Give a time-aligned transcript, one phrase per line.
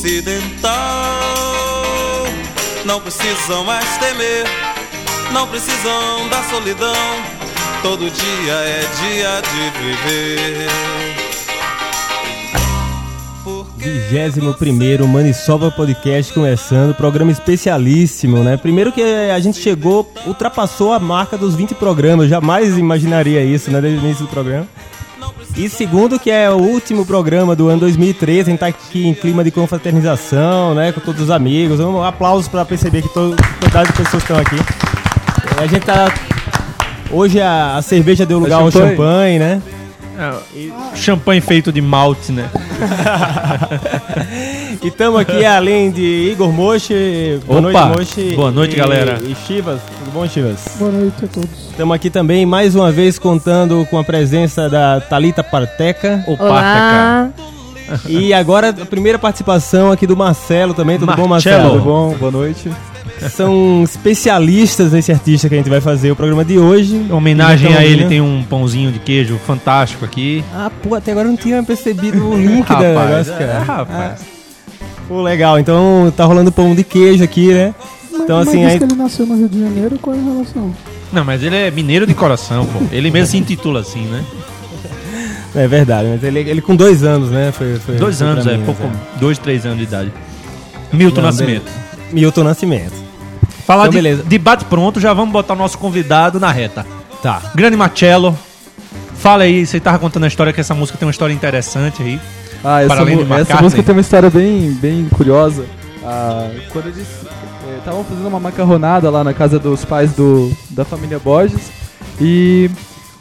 [0.00, 0.72] ocidental.
[2.86, 4.46] Não precisam mais temer,
[5.30, 6.94] não precisam da solidão.
[7.82, 10.68] Todo dia é dia de viver.
[14.10, 18.56] 21 Maniçoba Podcast começando, programa especialíssimo, né?
[18.56, 23.80] Primeiro que a gente chegou, ultrapassou a marca dos 20 programas, jamais imaginaria isso, né,
[23.80, 24.66] desde o início do programa.
[25.56, 29.14] E segundo que é o último programa do ano 2013, a gente tá aqui em
[29.14, 31.80] clima de confraternização, né, com todos os amigos.
[31.80, 34.56] Um aplausos para perceber que toda a quantidade de pessoas estão aqui.
[35.58, 36.12] A gente tá
[37.12, 39.60] Hoje a, a cerveja deu lugar ao champanhe, né?
[40.20, 42.50] É, champanhe feito de malte, né?
[44.82, 47.40] e estamos aqui além de Igor Mochi.
[47.46, 48.36] Boa Opa, noite, Mochi.
[48.36, 49.18] Boa noite, e, galera.
[49.22, 49.80] E Chivas.
[49.98, 50.76] Tudo bom, Chivas?
[50.78, 51.70] Boa noite a todos.
[51.70, 56.22] Estamos aqui também, mais uma vez, contando com a presença da Talita Parteca.
[56.26, 57.32] O Parteca.
[58.06, 60.98] E agora a primeira participação aqui do Marcelo também.
[60.98, 61.26] Tudo Marcelo.
[61.26, 61.70] bom, Marcelo?
[61.70, 62.16] Tudo bom?
[62.18, 62.70] Boa noite.
[63.28, 66.96] São especialistas nesse artista que a gente vai fazer o programa de hoje.
[66.96, 70.42] Em homenagem a ele, tem um pãozinho de queijo fantástico aqui.
[70.54, 73.44] Ah, pô, até agora eu não tinha percebido o link da negócio, cara.
[73.44, 74.20] É, rapaz.
[74.20, 74.40] Ah.
[75.06, 75.58] Pô, legal.
[75.58, 77.74] Então tá rolando pão de queijo aqui, né?
[78.10, 78.78] Mas, então, assim, aí...
[78.78, 80.74] que ele nasceu no Rio de Janeiro, qual é a relação?
[81.12, 82.78] Não, mas ele é mineiro de coração, pô.
[82.92, 84.24] Ele mesmo se intitula assim, né?
[85.54, 87.52] É verdade, mas ele, ele com dois anos, né?
[87.52, 89.18] Foi, foi dois foi anos, é, mim, pouco, é.
[89.18, 90.12] dois, três anos de idade.
[90.92, 91.64] Milton Não, Nascimento.
[91.64, 92.12] Beleza.
[92.12, 92.94] Milton Nascimento.
[93.66, 94.22] Falar então, de, beleza.
[94.22, 96.86] de bate pronto, já vamos botar o nosso convidado na reta.
[97.22, 97.40] Tá.
[97.54, 98.36] Grande Marcello,
[99.14, 102.20] fala aí, você tava contando a história que essa música tem uma história interessante aí.
[102.62, 102.94] Ah, essa,
[103.40, 105.64] essa música tem uma história bem, bem curiosa.
[106.04, 107.06] Ah, quando eles
[107.78, 111.70] estavam eh, fazendo uma macarronada lá na casa dos pais do, da família Borges
[112.20, 112.70] e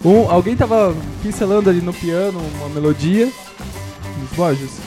[0.03, 4.80] um, alguém tava pincelando ali no piano uma melodia dos Borges.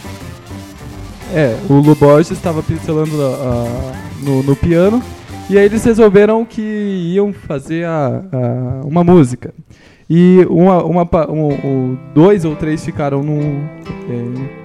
[1.34, 5.02] É, o Lu Borges estava pincelando uh, no, no piano
[5.48, 9.52] e aí eles resolveram que iam fazer a, a uma música.
[10.08, 14.62] E uma, uma, um, um, dois ou três ficaram no, é,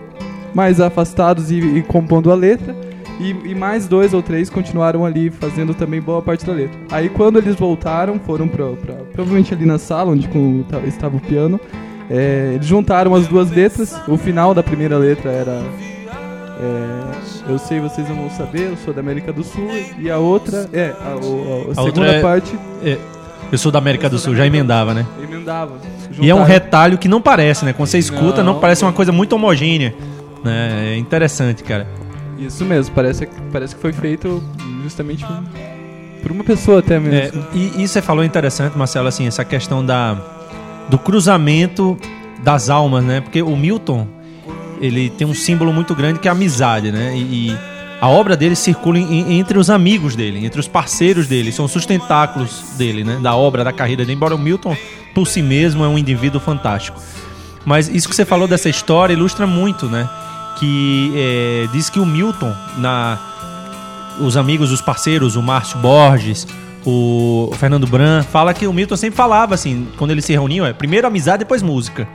[0.53, 2.75] mais afastados e, e, compondo a letra.
[3.20, 6.78] E, e, mais dois ou três continuaram ali fazendo também boa parte da letra.
[6.92, 11.20] Aí quando eles voltaram, foram pra, pra provavelmente ali na sala onde com, estava o
[11.20, 11.60] piano.
[12.10, 14.00] É, eles juntaram as duas letras.
[14.08, 15.64] O final da primeira letra era
[16.60, 19.68] é, eu sei, vocês não vão saber, eu sou da América do Sul.
[20.00, 22.58] E a outra é, a, a, a, a segunda é, parte.
[22.84, 22.98] É,
[23.52, 25.06] eu sou da América do Sul, já emendava, né?
[25.22, 25.74] Emendava.
[26.20, 27.74] E é um retalho que não parece, né?
[27.74, 29.94] Quando você escuta, não, não parece uma coisa muito homogênea.
[30.44, 30.94] Né?
[30.94, 31.88] É interessante, cara.
[32.40, 34.44] Isso mesmo, parece, parece que foi feito
[34.84, 35.25] justamente
[36.22, 37.42] por uma pessoa até mesmo.
[37.53, 40.18] É, e, e você falou interessante, Marcelo, assim, essa questão da,
[40.90, 41.98] do cruzamento
[42.44, 43.22] das almas, né?
[43.22, 44.08] Porque o Milton,
[44.81, 47.16] ele tem um símbolo muito grande que é a amizade, né?
[47.16, 47.58] E, e
[48.00, 52.64] a obra dele circula em, entre os amigos dele, entre os parceiros dele, são sustentáculos
[52.78, 53.19] dele, né?
[53.22, 54.16] Da obra, da carreira dele.
[54.16, 54.75] Embora o Milton,
[55.14, 57.02] por si mesmo, é um indivíduo fantástico.
[57.66, 60.08] Mas isso que você falou dessa história ilustra muito, né?
[60.59, 63.19] Que é, diz que o Milton, na
[64.19, 66.47] os amigos, os parceiros, o Márcio Borges,
[66.85, 70.73] o Fernando Bran, fala que o Milton sempre falava assim, quando eles se reuniam, é
[70.73, 72.07] primeiro amizade, depois música.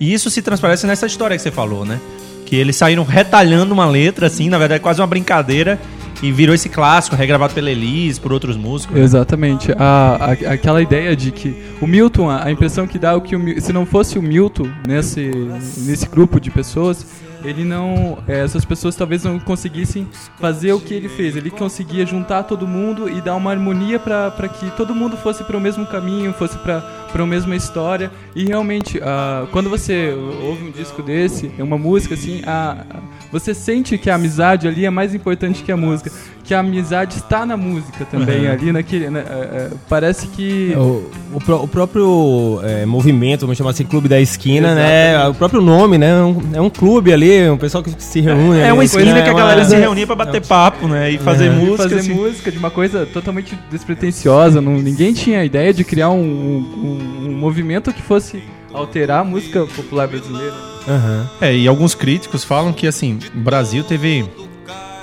[0.00, 2.00] E isso se transparece nessa história que você falou, né?
[2.44, 5.78] Que eles saíram retalhando uma letra, assim, na verdade quase uma brincadeira,
[6.22, 8.96] e virou esse clássico, regravado pela Elis, por outros músicos.
[8.96, 9.02] Né?
[9.02, 9.72] Exatamente.
[9.78, 13.36] A, a, aquela ideia de que o Milton, a, a impressão que dá é que
[13.36, 15.30] o, se não fosse o Milton nesse,
[15.78, 17.06] nesse grupo de pessoas,
[17.44, 18.18] ele não.
[18.26, 21.36] É, essas pessoas talvez não conseguissem fazer o que ele fez.
[21.36, 25.56] Ele conseguia juntar todo mundo e dar uma harmonia para que todo mundo fosse para
[25.56, 26.82] o mesmo caminho, fosse para
[27.14, 28.10] a mesma história.
[28.34, 33.96] E realmente, uh, quando você ouve um disco desse, uma música assim, uh, você sente
[33.98, 36.10] que a amizade ali é mais importante que a música
[36.48, 38.52] que a amizade está na música também, uhum.
[38.52, 39.10] ali naquele.
[39.10, 40.72] Né, é, é, parece que.
[40.72, 41.04] É, o,
[41.34, 45.24] o, o próprio é, movimento, vamos chamar assim, Clube da Esquina, né, Exatamente.
[45.24, 45.28] né?
[45.28, 46.08] O próprio nome, né?
[46.08, 48.60] É um, é um clube ali, um pessoal que se reúne.
[48.60, 51.10] É, uma esquina né, que a galera se reunia para bater papo, né?
[51.10, 51.82] E fazer música.
[51.82, 52.14] fazer assim.
[52.14, 54.62] música de uma coisa totalmente despretensiosa.
[54.62, 58.42] Não, ninguém tinha a ideia de criar um, um, um movimento que fosse
[58.72, 60.54] alterar a música popular brasileira.
[60.86, 61.26] Uhum.
[61.42, 64.24] É, e alguns críticos falam que, assim, o Brasil teve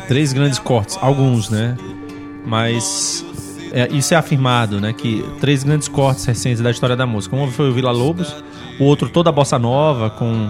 [0.07, 1.75] três grandes cortes, alguns, né?
[2.45, 3.25] Mas
[3.71, 4.93] é, isso é afirmado, né?
[4.93, 7.35] Que três grandes cortes recentes da história da música.
[7.35, 8.33] Um foi o Vila Lobos,
[8.79, 10.49] o outro toda a bossa nova com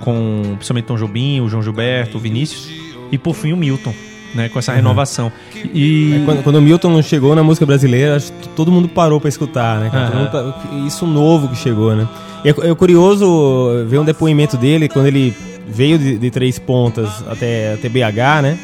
[0.00, 2.68] com principalmente Tom Jobim, o João Gilberto, o Vinícius
[3.10, 3.94] e por fim o Milton.
[4.34, 4.78] Né, com essa uhum.
[4.78, 5.30] renovação.
[5.72, 6.16] E...
[6.20, 8.20] É, quando, quando, o Milton chegou na música brasileira,
[8.56, 9.92] todo mundo parou para escutar, né?
[9.94, 10.88] Uhum.
[10.88, 12.08] Isso novo que chegou, né?
[12.44, 15.32] E é, é curioso ver um depoimento dele quando ele
[15.68, 18.58] veio de, de Três Pontas até, até BH, né?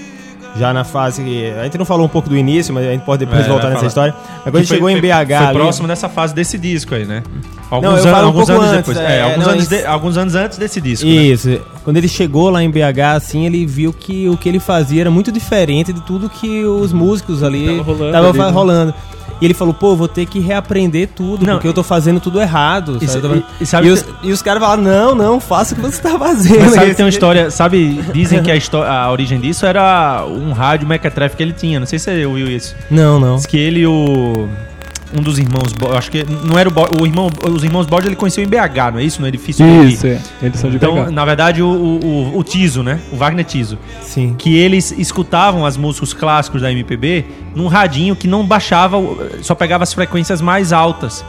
[0.56, 1.22] Já na fase.
[1.58, 3.70] A gente não falou um pouco do início, mas a gente pode depois é, voltar
[3.70, 4.14] nessa história.
[4.14, 5.26] Mas quando a gente foi, chegou em BH.
[5.26, 7.22] Foi ali, próximo dessa fase desse disco aí, né?
[7.70, 8.98] Alguns, não, an alguns um anos antes, depois.
[8.98, 11.06] É, é, alguns, não, anos de, alguns anos antes desse disco.
[11.06, 11.12] Né?
[11.12, 11.48] Isso.
[11.48, 11.60] Né?
[11.84, 15.10] Quando ele chegou lá em BH, assim, ele viu que o que ele fazia era
[15.10, 18.52] muito diferente de tudo que os músicos ali estavam rolando.
[18.52, 18.94] rolando.
[19.40, 22.38] E ele falou, pô, vou ter que reaprender tudo, não, porque eu tô fazendo tudo
[22.38, 22.98] errado.
[23.00, 23.44] E, sabe?
[23.58, 26.18] E, sabe e, os, e os caras falaram, não, não, faça o que você tá
[26.18, 26.60] fazendo.
[26.60, 30.52] Mas sabe tem uma história, sabe, dizem que a, história, a origem disso era um
[30.52, 32.76] rádio mequetrefe que ele tinha, não sei se você ouviu isso.
[32.90, 33.36] Não, não.
[33.36, 34.46] Diz que ele e o
[35.16, 38.44] um dos irmãos, acho que não era o, o irmão, os irmãos Borges ele conheceu
[38.44, 39.20] em BH, não é isso?
[39.20, 40.20] No edifício Isso, é.
[40.42, 41.10] Eles são de então, BH.
[41.10, 43.00] na verdade, o, o, o Tiso, né?
[43.12, 43.78] O Wagner Tiso.
[44.02, 44.34] Sim.
[44.38, 47.24] Que eles escutavam as músicas clássicos da MPB
[47.54, 48.96] num radinho que não baixava,
[49.42, 51.24] só pegava as frequências mais altas.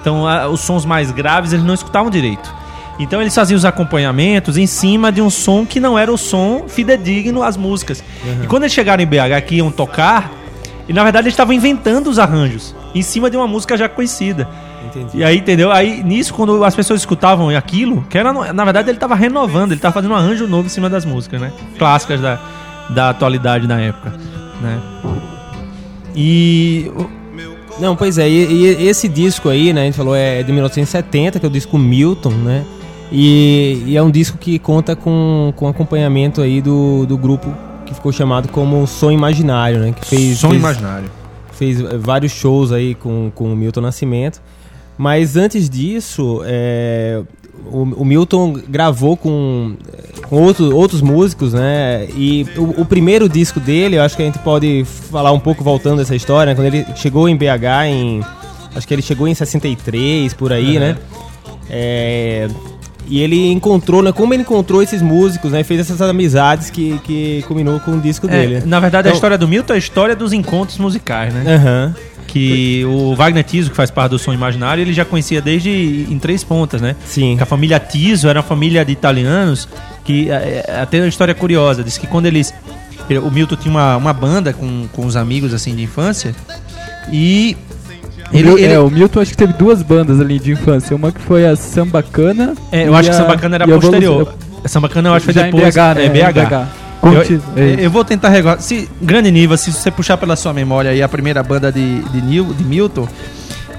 [0.00, 2.54] Então, a, os sons mais graves eles não escutavam direito.
[2.98, 6.64] Então eles faziam os acompanhamentos em cima de um som que não era o som
[6.66, 8.02] fidedigno às músicas.
[8.24, 8.44] Uhum.
[8.44, 10.32] E quando eles chegaram em BH que iam tocar,
[10.88, 14.48] e na verdade eles estavam inventando os arranjos em cima de uma música já conhecida.
[14.86, 15.18] Entendi.
[15.18, 15.70] E aí, entendeu?
[15.70, 19.78] Aí nisso, quando as pessoas escutavam aquilo, que era, na verdade, ele estava renovando, ele
[19.78, 21.52] estava fazendo um arranjo novo em cima das músicas, né?
[21.78, 22.38] Clássicas da,
[22.90, 24.14] da atualidade na época,
[24.62, 24.80] né?
[26.14, 26.90] E.
[27.78, 31.38] Não, pois é, e, e, esse disco aí, né, a gente falou, é de 1970,
[31.38, 32.64] que é o disco Milton, né?
[33.12, 37.54] E, e é um disco que conta com, com acompanhamento aí do, do grupo
[37.86, 39.92] que ficou chamado como Som Imaginário, né?
[39.92, 41.17] Que fez, Som fez, Imaginário.
[41.58, 44.40] Fez vários shows aí com, com o Milton Nascimento.
[44.96, 47.22] Mas antes disso, é,
[47.66, 49.76] o, o, Milton gravou com,
[50.28, 52.06] com outro, outros músicos, né?
[52.16, 55.62] E o, o, primeiro disco dele, eu acho que a gente pode falar um pouco
[55.62, 56.56] voltando essa história, né?
[56.56, 58.20] quando ele chegou em BH em.
[58.74, 60.80] Acho que ele chegou em 63, por aí, uhum.
[60.80, 60.96] né?
[61.70, 62.48] É,
[63.08, 64.12] e ele encontrou, né?
[64.12, 65.64] Como ele encontrou esses músicos, né?
[65.64, 68.62] Fez essas amizades que, que culminou com o disco é, dele.
[68.66, 71.44] Na verdade, então, a história do Milton é a história dos encontros musicais, né?
[72.26, 76.18] Que o Wagner Tiso, que faz parte do Som Imaginário, ele já conhecia desde em
[76.18, 76.94] Três Pontas, né?
[77.06, 77.36] Sim.
[77.36, 79.66] Que a família Tiso era uma família de italianos
[80.04, 81.82] que é, é, até uma história curiosa.
[81.82, 82.52] Diz que quando eles...
[83.24, 86.34] O Milton tinha uma, uma banda com, com os amigos, assim, de infância
[87.10, 87.56] e
[88.32, 90.94] ele, ele, É, o Milton acho que teve duas bandas ali de infância.
[90.94, 92.54] Uma que foi a Sambacana.
[92.70, 94.34] É, eu acho a, que Sambacana era posterior.
[94.64, 95.74] A Sambacana eu acho que foi depois.
[95.74, 96.04] BH, né?
[96.04, 96.32] É, BH.
[96.32, 96.88] BH.
[97.00, 97.22] Eu,
[97.56, 98.60] é eu, vou tentar regular.
[98.60, 102.20] Se, grande nível, se você puxar pela sua memória aí a primeira banda de, de,
[102.20, 103.08] Nil, de Milton.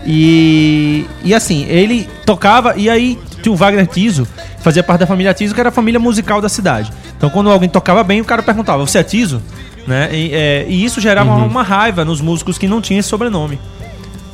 [0.06, 4.26] E, e assim, ele tocava, e aí tinha o Wagner Tiso,
[4.62, 6.92] fazia parte da família Tiso, que era a família musical da cidade.
[7.18, 9.42] Então quando alguém tocava bem, o cara perguntava: Você é Tiso?
[9.86, 10.10] Né?
[10.14, 11.38] E, é, e isso gerava uhum.
[11.38, 13.60] uma, uma raiva nos músicos que não tinham esse sobrenome.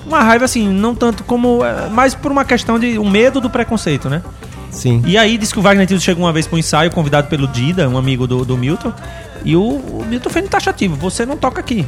[0.05, 1.63] Uma raiva, assim, não tanto como.
[1.65, 4.21] É, mais por uma questão de um medo do preconceito, né?
[4.69, 5.01] Sim.
[5.05, 7.87] E aí diz que o Wagner Tito chegou uma vez pro ensaio, convidado pelo Dida,
[7.89, 8.93] um amigo do, do Milton.
[9.43, 11.85] E o, o Milton fez um taxativo: você não toca aqui.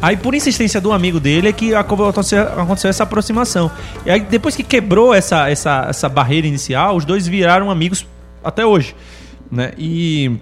[0.00, 3.70] Aí, por insistência do amigo dele, é que aconteceu, aconteceu essa aproximação.
[4.06, 8.06] E aí, depois que quebrou essa, essa, essa barreira inicial, os dois viraram amigos
[8.44, 8.94] até hoje.
[9.50, 9.72] Né?
[9.76, 10.38] E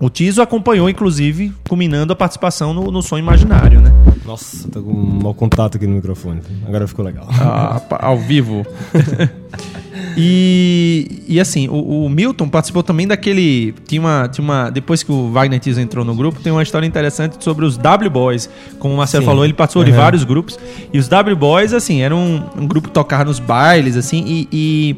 [0.00, 3.92] o Tiso acompanhou, inclusive, culminando a participação no, no Som Imaginário, né?
[4.24, 6.40] Nossa, tô com um mau contato aqui no microfone.
[6.66, 7.26] Agora ficou legal.
[7.30, 8.64] Ah, ao vivo.
[10.16, 13.74] e, e assim, o, o, Milton participou também daquele.
[13.86, 14.70] Tinha uma, tinha uma.
[14.70, 18.10] Depois que o Wagner Tiso entrou no grupo, tem uma história interessante sobre os W
[18.10, 18.48] Boys.
[18.78, 19.26] Como o Marcelo Sim.
[19.26, 19.90] falou, ele participou uhum.
[19.90, 20.58] de vários grupos.
[20.92, 24.96] E os W Boys, assim, eram um, um grupo tocar nos bailes, assim, e, e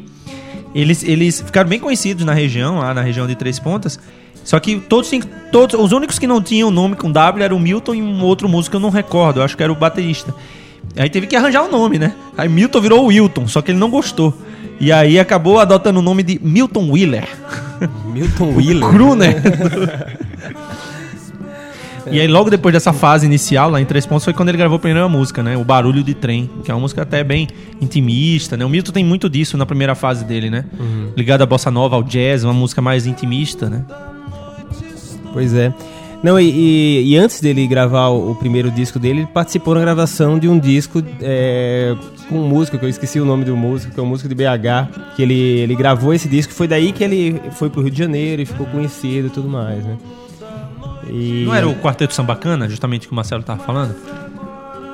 [0.75, 3.99] eles, eles ficaram bem conhecidos na região, lá na região de Três Pontas.
[4.45, 5.09] Só que todos,
[5.51, 8.47] todos os únicos que não tinham nome com W eram o Milton e um outro
[8.47, 10.33] músico que eu não recordo, eu acho que era o baterista.
[10.95, 12.13] Aí teve que arranjar o um nome, né?
[12.37, 14.33] Aí Milton virou o Wilton, só que ele não gostou.
[14.79, 17.27] E aí acabou adotando o nome de Milton Wheeler.
[18.05, 18.89] Milton Wheeler?
[18.89, 19.33] Cru, né?
[22.11, 24.75] E aí, logo depois dessa fase inicial, lá em Três Pontos, foi quando ele gravou
[24.75, 25.57] a primeira música, né?
[25.57, 27.47] O Barulho de Trem, que é uma música até bem
[27.81, 28.63] intimista, né?
[28.63, 30.65] O Milton tem muito disso na primeira fase dele, né?
[30.79, 31.13] Uhum.
[31.17, 33.83] Ligado à bossa nova, ao jazz, uma música mais intimista, né?
[35.35, 35.73] Pois é.
[36.23, 39.81] Não, e, e, e, antes dele gravar o, o, primeiro disco dele, ele participou na
[39.81, 41.93] gravação de um disco é,
[42.29, 44.33] com um músico, que eu esqueci o nome do músico, que é um músico de
[44.33, 47.99] BH, que ele, ele gravou esse disco, foi daí que ele foi pro Rio de
[47.99, 49.97] Janeiro e ficou conhecido e tudo mais, né?
[51.09, 51.43] E...
[51.45, 53.93] Não era o Quarteto Sambacana, justamente que o Marcelo tava falando?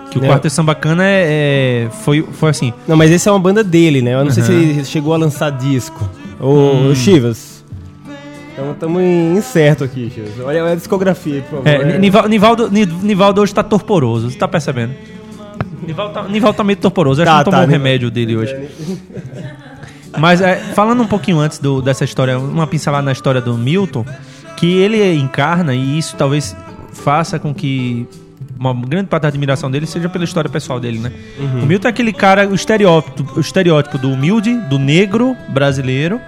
[0.10, 2.74] Que o Quarteto Sambacana é, é, foi, foi assim...
[2.88, 4.16] Não, mas esse é uma banda dele, né?
[4.16, 4.32] Eu não uhum.
[4.32, 6.10] sei se ele chegou a lançar disco.
[6.42, 6.96] Ô, hum.
[6.96, 7.61] Chivas,
[8.52, 10.40] então estamos incerto aqui, Chivas.
[10.44, 11.68] Olha a discografia, por favor.
[11.68, 14.94] É, Nivaldo, Nivaldo hoje tá torporoso, você tá percebendo?
[15.86, 18.36] Nivaldo tá, Nivaldo tá meio torporoso, acho tá, que não tomou tá, um remédio dele
[18.36, 18.56] hoje.
[20.18, 24.06] Mas é, falando um pouquinho antes do, dessa história, uma pincelada na história do Milton,
[24.58, 26.56] que ele encarna, e isso talvez
[26.94, 28.06] faça com que
[28.60, 31.12] uma grande parte da admiração dele seja pela história pessoal dele, né?
[31.40, 31.64] Uhum.
[31.64, 36.20] O Milton é aquele cara, o estereótipo, o estereótipo do humilde, do negro brasileiro,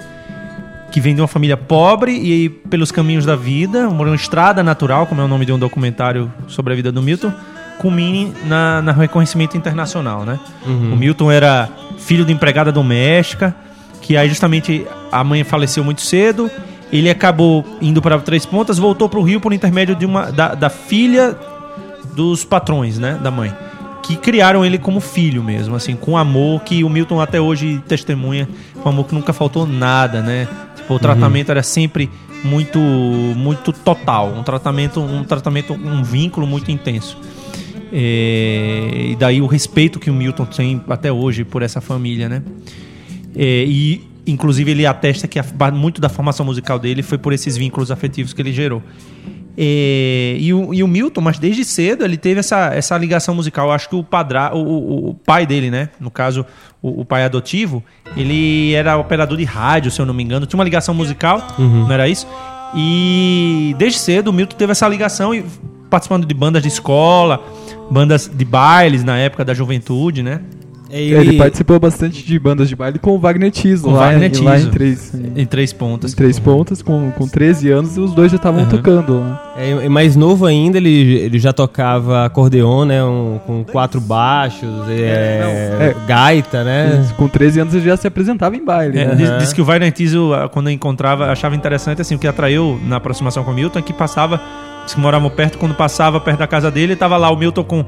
[0.93, 5.21] que vem de uma família pobre e pelos caminhos da vida, uma estrada natural, como
[5.21, 7.33] é o nome de um documentário sobre a vida do Milton,
[7.79, 10.39] culmine na, na reconhecimento internacional, né?
[10.63, 10.93] Uhum.
[10.93, 13.55] O Milton era filho de empregada doméstica,
[14.01, 16.49] que aí justamente a mãe faleceu muito cedo,
[16.91, 20.53] ele acabou indo para Três Pontas, voltou para o Rio por intermédio de uma da,
[20.53, 21.35] da filha
[22.13, 23.51] dos patrões, né, da mãe,
[24.03, 28.47] que criaram ele como filho mesmo, assim, com amor que o Milton até hoje testemunha,
[28.85, 30.47] um amor que nunca faltou nada, né?
[30.83, 31.53] Tipo, o tratamento uhum.
[31.53, 32.09] era sempre
[32.43, 37.17] muito muito total, um tratamento um tratamento um vínculo muito intenso.
[37.91, 42.43] É, e daí o respeito que o Milton tem até hoje por essa família, né?
[43.33, 47.55] É, e inclusive ele atesta que a, muito da formação musical dele foi por esses
[47.55, 48.83] vínculos afetivos que ele gerou.
[49.55, 53.67] É, e, o, e, o, Milton, mas desde cedo ele teve essa, essa ligação musical.
[53.67, 55.89] Eu acho que o, padra, o, o, o pai dele, né?
[55.99, 56.43] No caso,
[56.83, 57.81] o, pai adotivo,
[58.17, 60.45] ele era operador de rádio, se eu não me engano.
[60.45, 61.85] Tinha uma ligação musical, uhum.
[61.85, 62.27] não era isso?
[62.75, 65.45] E desde cedo o Milton teve essa ligação e
[65.89, 67.41] participando de bandas de escola,
[67.89, 70.41] bandas de bailes na época da juventude, né?
[70.93, 71.15] Ele...
[71.15, 74.43] É, ele participou bastante de bandas de baile com o Wagner Tiso, lá, Wagner Tiso.
[74.43, 76.13] lá em três, em três pontas.
[76.13, 78.69] Em três pontas, com, com 13 anos, os dois já estavam uhum.
[78.69, 79.19] tocando.
[79.19, 79.37] Né?
[79.57, 83.03] É, mais novo ainda, ele, ele já tocava acordeon, né?
[83.03, 87.03] Um, com quatro baixos, é, é, gaita, né?
[87.17, 88.99] Com 13 anos ele já se apresentava em baile.
[88.99, 89.15] É, né?
[89.15, 92.97] diz, diz, que o Wagner Tiso, quando encontrava, achava interessante, assim, o que atraiu na
[92.97, 94.39] aproximação com o Milton é que passava,
[94.85, 97.85] se moravam perto, quando passava perto da casa dele, estava lá o Milton com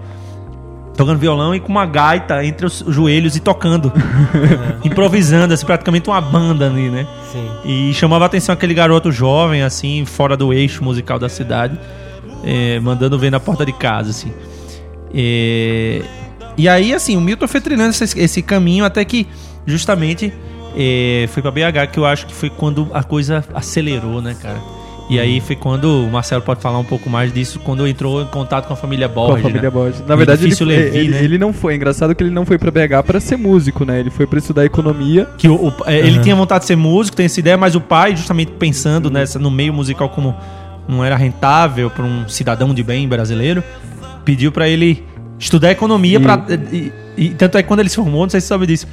[0.96, 3.92] tocando violão e com uma gaita entre os joelhos e tocando.
[4.84, 7.08] improvisando, assim, praticamente uma banda ali, né?
[7.32, 7.48] Sim.
[7.64, 11.78] E chamava a atenção aquele garoto jovem, assim, fora do eixo musical da cidade,
[12.44, 14.32] é, mandando ver na porta de casa, assim.
[15.14, 16.02] É,
[16.58, 19.28] e aí, assim, o Milton foi treinando esse, esse caminho até que,
[19.66, 20.34] justamente,
[20.76, 24.75] é, foi pra BH, que eu acho que foi quando a coisa acelerou, né, cara?
[25.08, 28.26] E aí foi quando o Marcelo pode falar um pouco mais disso, quando entrou em
[28.26, 29.34] contato com a família Borges.
[29.34, 29.70] Com a família né?
[29.70, 30.04] Borges.
[30.08, 31.24] Na verdade, ele, Levi, ele, né?
[31.24, 31.76] ele, não foi.
[31.76, 34.00] Engraçado que ele não foi para BH para ser músico, né?
[34.00, 35.28] Ele foi para estudar economia.
[35.38, 37.82] Que o, o é, Ele tinha vontade de ser músico, tem essa ideia, mas o
[37.82, 40.36] pai, justamente pensando nessa, no meio musical como
[40.88, 43.64] não era rentável para um cidadão de bem brasileiro,
[44.24, 45.04] pediu para ele
[45.38, 46.18] estudar economia.
[46.18, 46.22] E...
[46.22, 48.66] Pra, e, e, tanto é que quando ele se formou, não sei se você sabe
[48.66, 48.88] disso,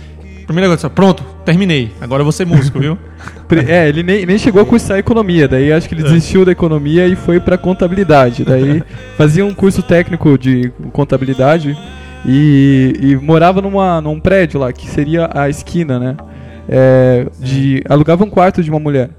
[0.53, 1.91] primeira coisa, pronto, terminei.
[2.01, 2.99] Agora eu vou ser músico, viu?
[3.67, 6.05] é, ele nem, nem chegou a cursar economia, daí acho que ele é.
[6.05, 8.45] desistiu da economia e foi para contabilidade.
[8.45, 8.83] Daí
[9.17, 11.77] fazia um curso técnico de contabilidade
[12.27, 16.17] e, e, morava numa, num prédio lá, que seria a esquina, né?
[16.69, 19.11] É, de, alugava um quarto de uma mulher.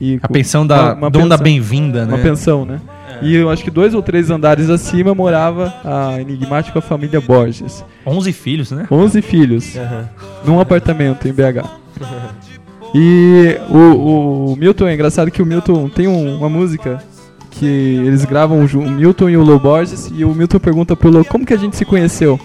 [0.00, 2.14] E, a pensão da uma, uma dona bem-vinda, né?
[2.14, 2.80] Uma pensão, né?
[3.22, 7.84] E eu acho que dois ou três andares acima morava a enigmática família Borges.
[8.06, 8.86] Onze filhos, né?
[8.90, 9.74] Onze filhos.
[9.74, 10.04] Uhum.
[10.44, 11.68] Num apartamento em BH.
[12.92, 17.00] E o, o, Milton, é engraçado que o Milton tem um, uma música
[17.48, 21.24] que eles gravam o Milton e o Lô Borges e o Milton pergunta pro Lô
[21.24, 22.40] como que a gente se conheceu.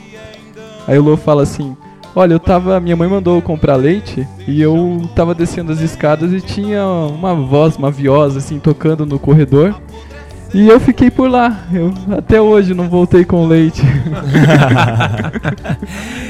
[0.88, 1.76] Aí o Lô fala assim:
[2.16, 2.80] Olha, eu tava.
[2.80, 7.76] Minha mãe mandou comprar leite e eu tava descendo as escadas e tinha uma voz,
[7.76, 9.76] uma viosa assim, tocando no corredor.
[10.56, 11.66] E eu fiquei por lá.
[11.72, 13.82] Eu até hoje não voltei com leite.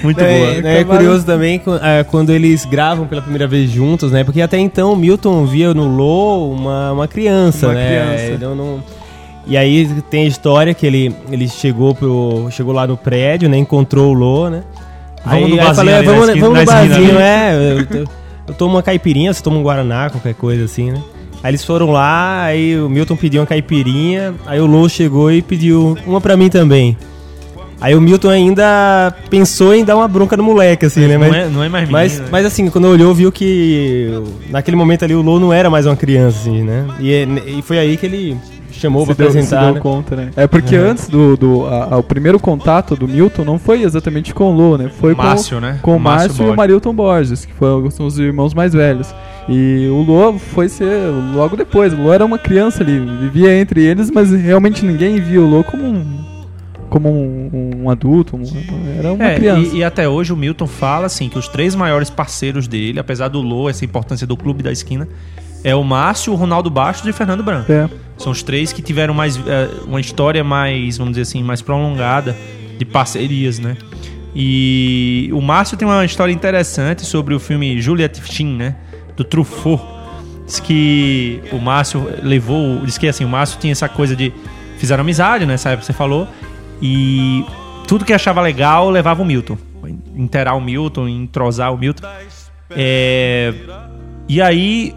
[0.01, 0.50] Muito é, boa.
[0.67, 4.24] É, é curioso também é, quando eles gravam pela primeira vez juntos, né?
[4.24, 7.88] Porque até então o Milton via no Lô uma, uma criança, uma né?
[7.88, 8.44] Criança.
[8.44, 8.84] Não, não...
[9.46, 13.58] E aí tem a história que ele, ele chegou, pro, chegou lá no prédio, né?
[13.58, 14.63] Encontrou o Lô, né?
[15.24, 15.75] Vamos aí, no barzinho.
[15.75, 17.86] Falei, ali, vamos, vamos no barzinho, é.
[17.91, 18.08] Eu,
[18.48, 21.00] eu tomo uma caipirinha, você toma um Guaraná, qualquer coisa assim, né?
[21.45, 25.43] Aí eles foram lá, aí o Milton pediu uma caipirinha, aí o Lou chegou e
[25.43, 26.97] pediu uma pra mim também.
[27.79, 31.19] Aí o Milton ainda pensou em dar uma bronca no moleque, assim, né?
[31.19, 32.25] Mas, não, é, não é mais menino, mas, né?
[32.31, 34.09] mas assim, quando olhou, viu que
[34.49, 36.87] naquele momento ali o Lou não era mais uma criança, assim, né?
[36.99, 37.11] E,
[37.59, 38.35] e foi aí que ele
[38.79, 39.60] chamou para apresentar.
[39.60, 39.79] Se deu né?
[39.79, 40.32] conta, né?
[40.36, 40.89] É porque uhum.
[40.89, 44.55] antes do, do a, a, o primeiro contato do Milton não foi exatamente com o
[44.55, 44.89] Lou, né?
[45.00, 45.79] Foi Márcio, com, né?
[45.82, 49.13] com o Márcio, Márcio e o Marilton Borges, que foram, são os irmãos mais velhos.
[49.48, 51.94] E o Lô foi ser logo depois.
[51.94, 55.63] O Lô era uma criança ali, vivia entre eles, mas realmente ninguém via o Lô
[55.63, 56.36] como um
[56.89, 58.44] como um, um adulto, um,
[58.98, 59.75] era uma é, criança.
[59.75, 63.27] E, e, até hoje o Milton fala assim que os três maiores parceiros dele, apesar
[63.27, 65.05] do Lô, essa importância do clube da esquina,
[65.65, 67.72] é o Márcio, o Ronaldo Bastos e o Fernando Branco.
[67.72, 67.89] É.
[68.19, 72.38] São os três que tiveram mais é, uma história mais, vamos dizer assim, mais prolongada
[72.77, 73.75] de parcerias, né?
[74.36, 78.75] E o Márcio tem uma história interessante sobre o filme Juliette Chin, né?
[79.17, 79.84] Do Truffaut.
[80.45, 82.86] Diz que o Márcio levou.
[82.86, 84.31] Diz que assim, o Márcio tinha essa coisa de.
[84.77, 86.27] Fizeram amizade, nessa época que você falou.
[86.79, 87.43] E
[87.88, 89.57] tudo que achava legal levava o Milton.
[90.15, 92.05] Interar o Milton, entrosar o Milton.
[92.69, 93.53] É,
[94.27, 94.93] e aí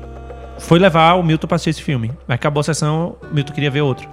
[0.59, 2.13] foi levar o Milton para assistir esse filme.
[2.29, 4.09] Acabou a sessão, o Milton queria ver outro.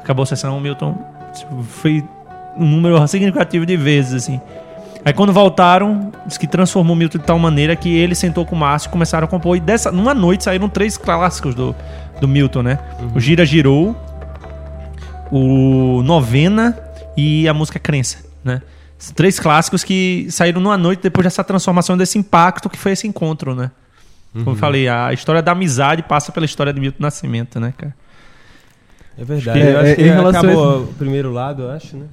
[0.00, 0.96] Acabou a sessão, o Milton
[1.68, 2.04] foi
[2.56, 4.40] um número significativo de vezes, assim.
[5.04, 8.56] Aí quando voltaram, diz que transformou o Milton de tal maneira que ele sentou com
[8.56, 9.56] o Márcio e começaram a compor.
[9.56, 11.76] E dessa, numa noite saíram três clássicos do,
[12.20, 12.78] do Milton, né?
[13.00, 13.12] Uhum.
[13.14, 13.96] O Gira Girou,
[15.30, 16.76] o Novena
[17.16, 18.62] e a música Crença, né?
[19.14, 23.54] Três clássicos que saíram numa noite depois dessa transformação, desse impacto que foi esse encontro,
[23.54, 23.70] né?
[24.38, 24.58] Como eu uhum.
[24.58, 27.94] falei, a história da amizade passa pela história de Milton Nascimento, né, cara?
[29.18, 29.60] É verdade.
[29.60, 32.06] É, eu acho é, que acabou o primeiro lado, eu acho, né?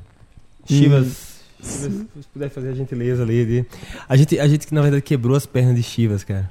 [0.65, 1.41] Chivas.
[1.61, 3.45] Chivas, se puder fazer a gentileza ali.
[3.45, 3.65] De...
[4.07, 6.49] A, gente, a gente que na verdade quebrou as pernas de Chivas, cara.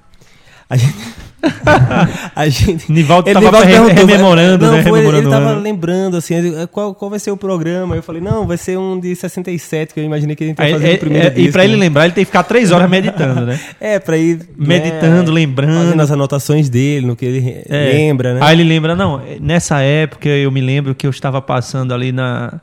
[0.68, 0.94] A gente.
[2.36, 2.90] a gente.
[2.90, 4.82] Nivaldo ele, tava Nivaldo rememorando, não, né?
[4.82, 6.34] Foi, rememorando ele tava lembrando, assim,
[6.70, 7.96] qual, qual vai ser o programa?
[7.96, 10.70] Eu falei, não, vai ser um de 67, que eu imaginei que a gente ia
[10.70, 11.68] fazer é, o primeiro é, disco, E pra né?
[11.68, 13.58] ele lembrar, ele tem que ficar três horas meditando, né?
[13.80, 14.40] é, pra ir.
[14.56, 15.84] Meditando, né, lembrando.
[15.84, 17.92] Fazendo as anotações dele, no que ele é.
[17.92, 18.40] lembra, né?
[18.42, 22.60] Aí ele lembra, não, nessa época eu me lembro que eu estava passando ali na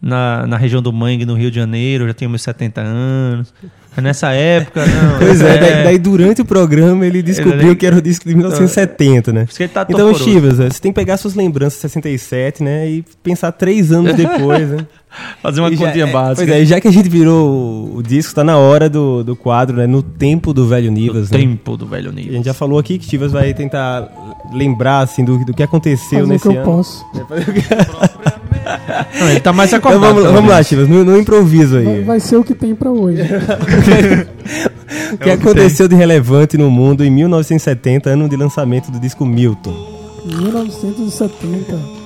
[0.00, 3.52] na, na região do Mangue, no Rio de Janeiro, já tinha meus 70 anos.
[3.96, 5.18] Nessa época, não.
[5.18, 8.28] Pois é, é daí, daí, durante o programa ele descobriu ele, que era o disco
[8.28, 9.46] de 1970, né?
[9.72, 12.88] Tá então, Chivas, você tem que pegar suas lembranças de 67, né?
[12.88, 14.86] E pensar três anos depois, né?
[15.42, 16.46] Fazer uma continha é, básica.
[16.46, 19.76] Pois é, já que a gente virou o disco, tá na hora do, do quadro,
[19.76, 19.86] né?
[19.86, 21.30] No tempo do velho Nivas.
[21.30, 21.44] No né?
[21.44, 22.32] tempo do velho Nivas.
[22.32, 24.08] A gente já falou aqui que Chivas vai tentar
[24.52, 26.70] lembrar, assim, do, do que aconteceu Fazer nesse o que ano.
[26.70, 27.04] Eu posso.
[29.18, 30.00] Não, ele tá mais acordado.
[30.00, 31.84] Então vamos, vamos lá, Chivas, no, no, improviso aí.
[31.84, 33.22] Vai, vai, ser o que tem pra hoje.
[35.12, 39.24] o que é aconteceu de relevante no mundo em 1970, ano de lançamento do disco
[39.24, 39.74] Milton?
[40.24, 41.98] 1970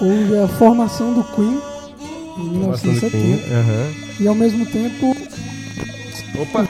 [0.00, 1.58] houve a formação do Queen
[2.38, 3.94] em 1970 uhum.
[4.20, 5.16] e ao mesmo tempo
[6.38, 6.68] opa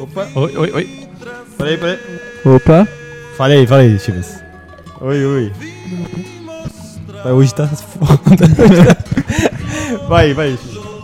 [0.00, 1.08] opa oi oi oi
[1.58, 1.98] peraí peraí
[2.44, 2.88] opa
[3.36, 4.42] fale aí fale aí Chivas
[5.00, 5.52] oi oi
[7.24, 8.46] hoje tá foda
[10.08, 10.58] vai vai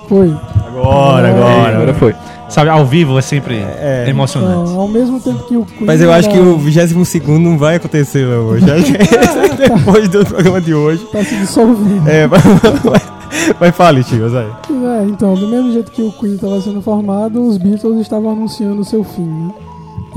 [0.08, 0.34] foi
[0.66, 2.14] agora agora agora foi
[2.48, 4.70] Sabe, ao vivo é sempre é, emocionante.
[4.72, 8.24] ao mesmo tempo que o Queen Mas eu acho que o 22 não vai acontecer
[8.24, 8.64] hoje.
[9.58, 11.04] Depois do programa de hoje.
[11.12, 12.08] Tá se dissolvendo.
[12.08, 14.46] É, vai, vai, vai fale, tio, vai.
[14.46, 18.80] É, então, do mesmo jeito que o Queen estava sendo formado, os Beatles estavam anunciando
[18.80, 19.52] o seu fim, né?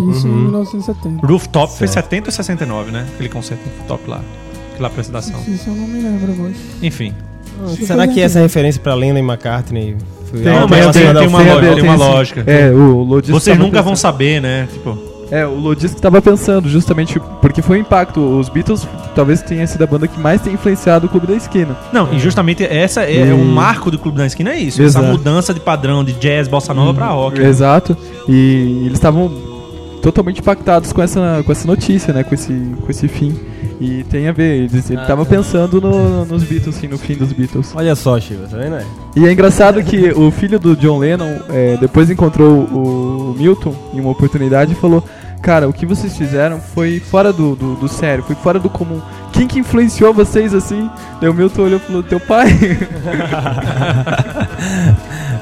[0.09, 0.33] Isso uhum.
[0.33, 1.27] em 1970.
[1.27, 1.77] Rooftop certo.
[1.77, 3.05] foi 70 ou 69, né?
[3.13, 4.21] Aquele conceito rooftop lá.
[4.81, 5.39] Aquela apresentação.
[5.47, 6.57] Isso eu não me lembro, mas.
[6.81, 7.13] Enfim.
[7.63, 11.43] Ah, será que essa referência pra Lennon e McCartney foi Não, mas tem, tem, uma,
[11.43, 12.43] lógica, tem uma lógica.
[12.47, 13.85] É, o Lodisco Vocês nunca pensando.
[13.85, 14.67] vão saber, né?
[14.73, 15.11] Tipo.
[15.29, 18.19] É, o Lodisco estava pensando, justamente porque foi um impacto.
[18.19, 21.77] Os Beatles talvez tenha sido a banda que mais tem influenciado o Clube da Esquina.
[21.93, 24.81] Não, e justamente essa é, é um marco do Clube da Esquina, é isso.
[24.81, 25.05] Exato.
[25.05, 27.39] Essa mudança de padrão de jazz, bossa nova hum, pra rock.
[27.39, 27.47] Né?
[27.47, 27.95] Exato.
[28.27, 29.31] E eles estavam
[30.01, 32.23] totalmente impactados com essa, com essa notícia, né?
[32.23, 33.39] Com esse, com esse fim.
[33.81, 37.33] E tem a ver, ele, ele tava pensando no, nos Beatles, sim, no fim dos
[37.33, 37.73] Beatles.
[37.75, 38.85] Olha só, Chiva, tá vendo aí?
[39.15, 43.99] E é engraçado que o filho do John Lennon é, depois encontrou o Milton em
[43.99, 45.03] uma oportunidade e falou:
[45.41, 49.01] Cara, o que vocês fizeram foi fora do, do, do sério, foi fora do comum.
[49.33, 50.87] Quem que influenciou vocês assim?
[51.19, 52.49] Daí o Milton olhou e falou: Teu pai?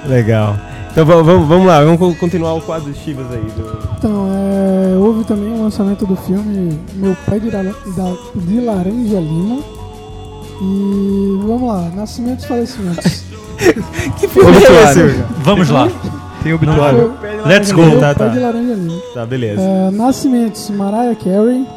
[0.07, 0.55] Legal.
[0.91, 3.41] Então vamos, vamos lá, vamos continuar o quadro de Chivas aí.
[3.41, 3.79] Do...
[3.97, 7.61] Então, é, houve também o lançamento do filme Meu Pai de, da,
[8.35, 9.61] de Laranja Lima.
[10.61, 13.23] E vamos lá, nascimentos e falecimentos.
[14.19, 15.23] que filme é esse?
[15.43, 15.89] Vamos lá.
[16.43, 17.13] Tem o obituário.
[17.45, 17.81] Let's go.
[17.81, 18.33] Meu tá, Pai tá.
[18.33, 19.01] de Laranja Lima.
[19.13, 19.61] Tá, beleza.
[19.61, 21.67] É, nascimentos, Mariah Carey,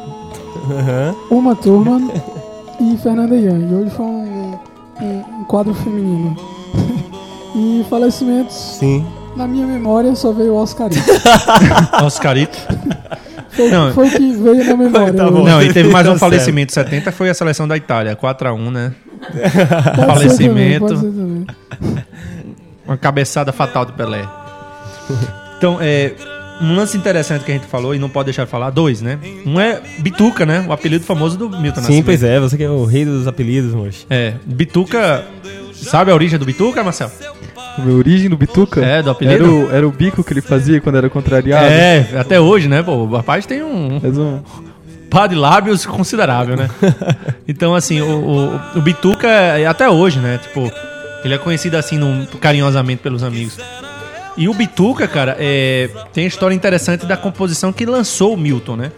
[0.69, 1.37] uhum.
[1.37, 2.11] Uma Thurman
[2.81, 3.73] e Fernanda Young.
[3.75, 4.59] Hoje foi um,
[5.01, 6.35] um, um quadro feminino.
[7.55, 8.55] E falecimentos.
[8.79, 9.05] Sim.
[9.35, 11.01] Na minha memória só veio o Oscarito.
[12.03, 12.57] Oscarito?
[13.49, 13.93] Foi, não.
[13.93, 15.13] foi o que veio na memória.
[15.13, 16.71] Tá não, e teve mais um falecimento.
[16.73, 18.93] 70 foi a seleção da Itália, 4x1, né?
[19.95, 20.87] Pode falecimento.
[20.87, 21.45] Também,
[22.85, 24.27] Uma cabeçada fatal de Pelé.
[25.57, 26.13] Então, é,
[26.61, 29.19] um lance interessante que a gente falou e não pode deixar de falar, dois, né?
[29.45, 30.65] Um é Bituca, né?
[30.67, 32.05] O apelido famoso do Milton Sim, Nascimento.
[32.05, 34.05] pois é, você que é o rei dos apelidos, moço.
[34.09, 35.25] É, Bituca
[35.83, 36.83] Sabe a origem do Bituca,
[37.77, 38.85] A origem do Bituca?
[38.85, 39.43] É, do apelido.
[39.43, 41.65] Era o, era o bico que ele fazia quando era contrariado.
[41.65, 42.83] É, até hoje, né?
[42.83, 43.97] Pô, o rapaz tem um.
[43.97, 44.41] Um
[45.13, 46.67] par de lábios considerável, né?
[47.47, 50.39] então, assim, o, o, o Bituca, é até hoje, né?
[50.39, 50.71] Tipo,
[51.23, 53.59] Ele é conhecido assim num, carinhosamente pelos amigos.
[54.35, 58.75] E o Bituca, cara, é, tem a história interessante da composição que lançou o Milton,
[58.75, 58.91] né?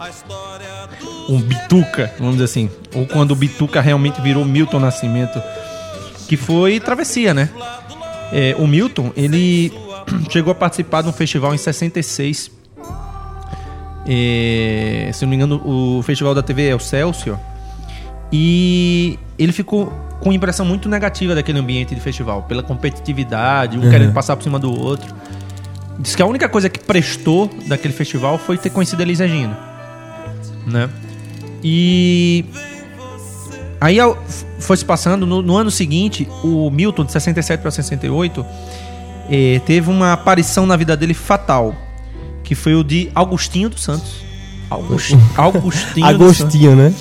[1.28, 2.70] Um Bituca, vamos dizer assim.
[2.94, 5.42] Ou quando o Bituca realmente virou Milton Nascimento.
[6.26, 7.50] Que foi Travessia, né?
[8.32, 9.72] É, o Milton, ele
[10.30, 12.50] chegou a participar de um festival em 66.
[14.08, 17.38] É, se não me engano, o festival da TV é o Celsius.
[18.32, 23.90] E ele ficou com impressão muito negativa daquele ambiente de festival, pela competitividade, um uhum.
[23.90, 25.14] querendo passar por cima do outro.
[25.98, 29.56] Diz que a única coisa que prestou daquele festival foi ter conhecido a Elis Regina.
[30.66, 30.88] Né?
[31.62, 32.44] E.
[33.80, 33.98] Aí
[34.58, 38.44] foi se passando, no, no ano seguinte, o Milton, de 67 para 68,
[39.30, 41.74] eh, teve uma aparição na vida dele fatal,
[42.42, 44.24] que foi o de Augustinho dos Santos.
[44.70, 46.92] August, Augustinho Agostinho, né?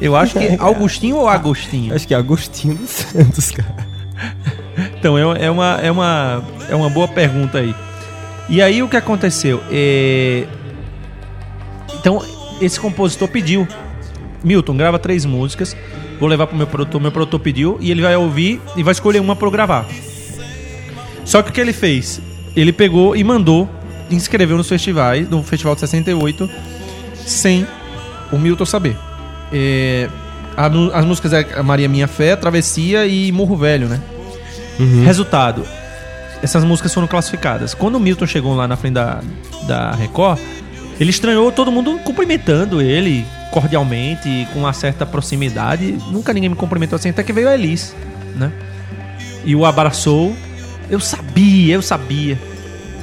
[0.00, 1.94] Eu acho que é Augustinho ou Agostinho?
[1.94, 3.92] Acho que é Agostinho dos Santos, cara.
[4.98, 7.74] Então é, é, uma, é, uma, é uma boa pergunta aí.
[8.48, 9.62] E aí o que aconteceu?
[9.70, 10.46] É...
[11.94, 12.24] Então,
[12.60, 13.68] esse compositor pediu.
[14.42, 15.76] Milton, grava três músicas.
[16.22, 17.00] Vou levar pro meu produtor.
[17.00, 19.84] Meu produtor pediu e ele vai ouvir e vai escolher uma para eu gravar.
[21.24, 22.20] Só que o que ele fez?
[22.54, 23.68] Ele pegou e mandou,
[24.08, 26.48] inscreveu nos festivais, no Festival de 68,
[27.26, 27.66] sem
[28.30, 28.96] o Milton saber.
[29.52, 30.08] É,
[30.56, 34.00] a, as músicas é Maria Minha Fé, Travessia e Morro Velho, né?
[34.78, 35.02] Uhum.
[35.04, 35.64] Resultado:
[36.40, 37.74] essas músicas foram classificadas.
[37.74, 39.20] Quando o Milton chegou lá na frente da,
[39.66, 40.38] da Record,
[41.00, 45.98] ele estranhou todo mundo cumprimentando ele cordialmente, com uma certa proximidade.
[46.10, 47.94] Nunca ninguém me cumprimentou assim, até que veio a Elis,
[48.34, 48.50] né?
[49.44, 50.34] E o abraçou.
[50.88, 52.38] Eu sabia, eu sabia.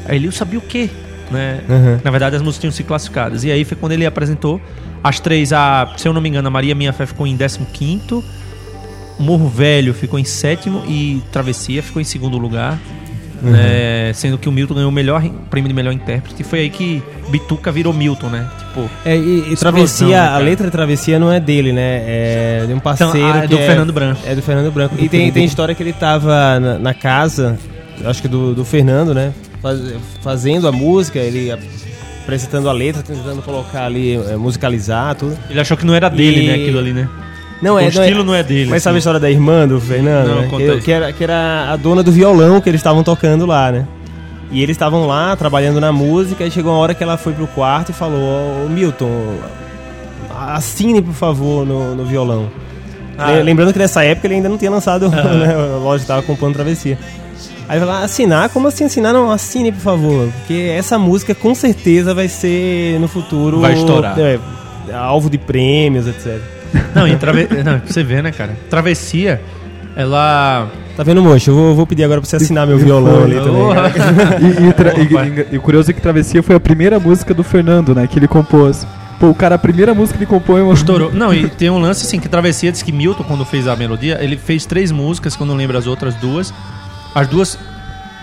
[0.08, 0.90] Ele, eu sabia o quê?
[1.30, 1.62] Né?
[1.70, 2.00] Uhum.
[2.04, 3.44] Na verdade, as músicas tinham sido classificadas.
[3.44, 4.60] E aí foi quando ele apresentou
[5.04, 7.60] as três, a, se eu não me engano, a Maria Minha Fé ficou em 15.
[9.20, 12.80] Morro Velho ficou em sétimo e Travessia ficou em segundo lugar.
[13.42, 13.52] Uhum.
[13.52, 14.12] Né?
[14.14, 16.42] Sendo que o Milton ganhou o melhor prêmio de melhor intérprete.
[16.42, 18.48] E foi aí que Bituca virou Milton, né?
[18.58, 18.90] Tipo.
[19.06, 22.04] É, e, e Travessia, né, a letra de Travessia não é dele, né?
[22.06, 23.18] É de um parceiro.
[23.18, 24.22] Então, ah, é do é, Fernando Branco.
[24.26, 24.96] É do Fernando Branco.
[24.98, 27.58] E tem, tem história que ele tava na, na casa,
[28.06, 29.34] acho que do, do Fernando, né?
[29.62, 29.80] Faz,
[30.22, 31.52] fazendo a música, ele
[32.22, 35.38] apresentando a letra, tentando colocar ali, é, musicalizar, tudo.
[35.50, 36.48] Ele achou que não era dele, e...
[36.48, 37.10] né, aquilo ali, né?
[37.62, 38.70] Não o é, estilo não é, não é dele.
[38.70, 38.84] Mas assim.
[38.84, 38.98] sabe a assim.
[39.00, 40.28] história da irmã do Fernando?
[40.28, 40.48] Não, né?
[40.48, 43.86] que, que, era, que era a dona do violão que eles estavam tocando lá, né?
[44.52, 47.48] E eles estavam lá trabalhando na música e chegou uma hora que ela foi pro
[47.48, 49.36] quarto e falou: Ô oh, Milton,
[50.36, 52.50] assine por favor no, no violão.
[53.18, 53.32] Ah.
[53.44, 55.12] Lembrando que nessa época ele ainda não tinha lançado, uhum.
[55.40, 55.54] né?
[55.54, 56.98] A loja estava comprando travessia.
[57.68, 58.50] Aí vai lá, assinar?
[58.50, 59.14] Como assim assinar?
[59.14, 60.30] Não, assine, por favor.
[60.40, 63.60] Porque essa música com certeza vai ser no futuro.
[63.60, 64.18] Vai estourar.
[64.18, 64.40] É,
[64.92, 66.42] alvo de prêmios, etc.
[66.94, 67.48] Não, e trave...
[67.64, 68.58] não, você vê, né, cara?
[68.70, 69.42] Travessia,
[69.96, 70.70] ela.
[70.96, 71.50] Tá vendo, moço?
[71.50, 73.62] Eu vou, vou pedir agora pra você assinar meu violão ali também.
[75.50, 78.06] e, e, e, curioso é que Travessia foi a primeira música do Fernando, né?
[78.06, 78.86] Que ele compôs.
[79.20, 80.62] Pô, o cara, a primeira música que ele compõe...
[80.62, 80.74] Uma...
[80.74, 81.12] Estourou.
[81.12, 84.18] Não, e tem um lance assim, que Travessia diz que Milton, quando fez a melodia,
[84.22, 86.54] ele fez três músicas, que eu não lembro as outras duas.
[87.14, 87.58] As duas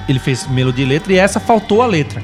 [0.09, 2.23] ele fez melodia e letra e essa faltou a letra.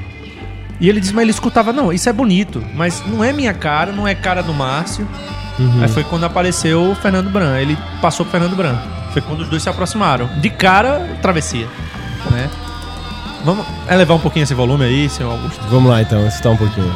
[0.80, 3.92] E ele disse, mas ele escutava, não, isso é bonito, mas não é minha cara,
[3.92, 5.06] não é cara do Márcio.
[5.58, 5.82] Uhum.
[5.82, 7.58] Aí foi quando apareceu o Fernando Bran.
[7.58, 8.76] Ele passou pro Fernando Bran.
[9.12, 10.28] Foi quando os dois se aproximaram.
[10.38, 11.68] De cara, travessia.
[12.30, 12.48] Né?
[13.44, 15.60] Vamos elevar um pouquinho esse volume aí, seu Augusto?
[15.68, 16.92] Vamos lá então, escutar um pouquinho.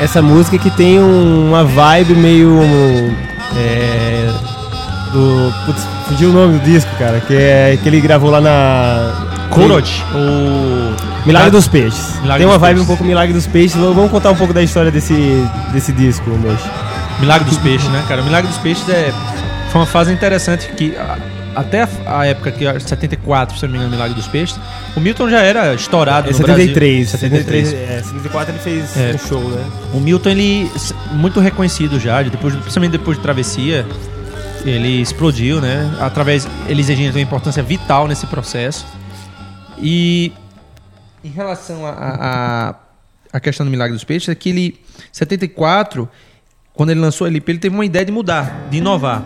[0.00, 2.58] essa música que tem um, uma vibe meio.
[3.54, 4.49] É,
[5.12, 5.52] do.
[5.66, 9.48] Putz, fugiu o nome do disco, cara, que é que ele gravou lá na.
[9.50, 11.26] Korot, o.
[11.26, 12.20] Milagre dos Peixes.
[12.22, 12.84] Milagre tem uma vibe peixes.
[12.84, 13.76] um pouco Milagre dos Peixes.
[13.76, 16.68] Vamos contar um pouco da história desse, desse disco, Mocho.
[17.20, 18.22] Milagre dos Peixes, né, cara?
[18.22, 19.12] O Milagre dos Peixes é.
[19.70, 20.96] Foi uma fase interessante que
[21.54, 24.58] até a época que 74, se não me engano, Milagre dos Peixes,
[24.96, 27.28] o Milton já era estourado é, no 73, Brasil.
[27.28, 29.14] 73, é, 74 ele fez é.
[29.14, 29.64] um show, né?
[29.92, 30.70] O Milton ele
[31.12, 33.86] muito reconhecido já, depois, principalmente depois de Travessia,
[34.64, 35.90] ele explodiu, né?
[36.00, 38.86] Através ele exigindo uma importância vital nesse processo.
[39.78, 40.32] E
[41.24, 42.74] em relação a, a,
[43.32, 44.80] a questão do Milagre dos Peixes, é que ele
[45.12, 46.08] 74,
[46.74, 49.24] quando ele lançou a LP, ele teve uma ideia de mudar, de inovar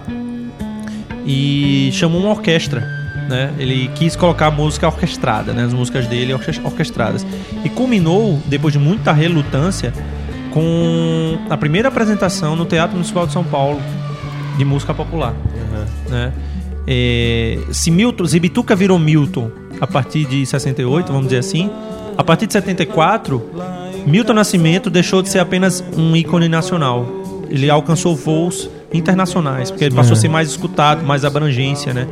[1.27, 2.81] e chamou uma orquestra.
[3.29, 3.55] Né?
[3.59, 5.65] Ele quis colocar música orquestrada, né?
[5.65, 7.27] as músicas dele orquestradas.
[7.65, 9.93] E culminou, depois de muita relutância,
[10.53, 13.81] com a primeira apresentação no Teatro Municipal de São Paulo
[14.57, 15.33] de música popular.
[15.33, 16.11] Uhum.
[16.11, 16.33] Né?
[16.87, 21.71] É, se Milton, Zibituca virou Milton a partir de 68, vamos dizer assim,
[22.17, 23.43] a partir de 74,
[24.07, 27.07] Milton Nascimento deixou de ser apenas um ícone nacional.
[27.49, 32.07] Ele alcançou voos internacionais, porque ele passou a ser mais escutado, mais abrangência, né?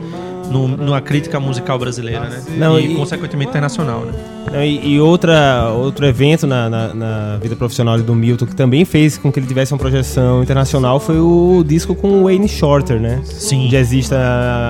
[0.50, 2.42] No, numa crítica musical brasileira, né?
[2.56, 4.12] Não, e, e consequentemente internacional, né?
[4.50, 8.84] Não, e, e, outra, outro evento na, na, na, vida profissional do Milton que também
[8.84, 13.00] fez com que ele tivesse uma projeção internacional foi o disco com o Wayne Shorter,
[13.00, 13.20] né?
[13.24, 13.68] Sim.
[13.68, 14.16] Jazzista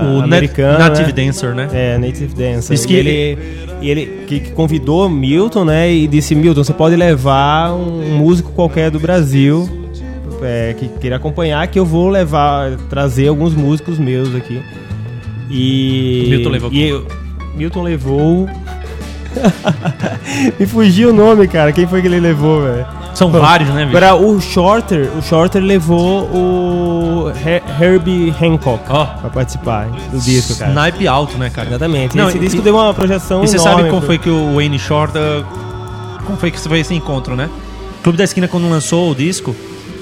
[0.04, 0.78] o americano.
[0.78, 1.12] Native né?
[1.12, 1.68] Dancer, né?
[1.72, 2.76] É, Native Dancer.
[2.76, 3.38] Diz que ele,
[3.80, 5.92] e ele que, que convidou Milton, né?
[5.92, 9.68] E disse: Milton, você pode levar um músico qualquer do Brasil
[10.42, 14.62] é, que queira acompanhar, que eu vou levar, trazer alguns músicos meus aqui.
[15.50, 16.26] E.
[16.28, 16.70] Milton levou.
[16.72, 17.04] E,
[17.54, 18.48] Milton levou.
[20.58, 21.72] Me fugiu o nome, cara.
[21.72, 22.86] Quem foi que ele levou, velho?
[23.14, 23.96] São Bom, vários, né, bicho?
[23.96, 29.20] Agora, o Shorter, o Shorter levou o Her Herbie Hancock oh.
[29.20, 30.70] pra participar do disco, cara.
[30.70, 31.68] Snipe alto, né, cara?
[31.68, 32.16] Exatamente.
[32.16, 34.78] Não, Esse e, disco deu uma projeção E você sabe como foi que o Wayne
[34.78, 35.44] Shorter...
[36.24, 37.50] Como foi que foi esse encontro, né?
[37.98, 39.54] O Clube da Esquina, quando lançou o disco,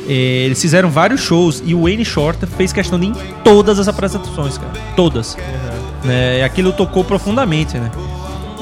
[0.07, 3.89] eles fizeram vários shows e o Wayne Shorter fez questão de ir em todas as
[3.89, 4.73] apresentações, cara.
[4.97, 5.35] Todas.
[5.35, 6.09] Uhum.
[6.09, 6.43] Né?
[6.43, 7.91] Aquilo tocou profundamente, né?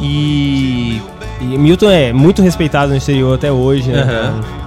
[0.00, 1.00] E...
[1.40, 4.02] e Milton é muito respeitado no exterior até hoje, né?
[4.02, 4.58] Uhum.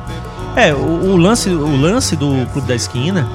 [0.55, 3.27] É, o, o, lance, o lance do Clube da Esquina,